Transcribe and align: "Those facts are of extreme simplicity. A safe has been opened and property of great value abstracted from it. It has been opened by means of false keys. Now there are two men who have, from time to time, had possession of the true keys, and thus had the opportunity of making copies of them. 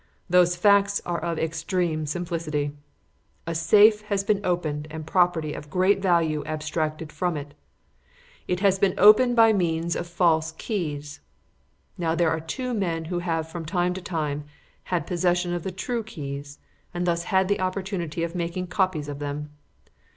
"Those 0.27 0.55
facts 0.55 0.99
are 1.05 1.19
of 1.19 1.37
extreme 1.37 2.07
simplicity. 2.07 2.75
A 3.45 3.53
safe 3.53 4.01
has 4.07 4.23
been 4.23 4.43
opened 4.43 4.87
and 4.89 5.05
property 5.05 5.53
of 5.53 5.69
great 5.69 5.99
value 6.01 6.43
abstracted 6.45 7.11
from 7.11 7.37
it. 7.37 7.53
It 8.47 8.61
has 8.61 8.79
been 8.79 8.95
opened 8.97 9.35
by 9.35 9.53
means 9.53 9.95
of 9.95 10.07
false 10.07 10.53
keys. 10.53 11.19
Now 11.99 12.15
there 12.15 12.31
are 12.31 12.39
two 12.39 12.73
men 12.73 13.05
who 13.13 13.19
have, 13.19 13.47
from 13.47 13.63
time 13.63 13.93
to 13.93 14.01
time, 14.01 14.45
had 14.85 15.05
possession 15.05 15.53
of 15.53 15.61
the 15.61 15.69
true 15.71 16.01
keys, 16.01 16.57
and 16.95 17.05
thus 17.05 17.25
had 17.25 17.47
the 17.47 17.59
opportunity 17.59 18.23
of 18.23 18.33
making 18.33 18.65
copies 18.73 19.07
of 19.07 19.19
them. 19.19 19.51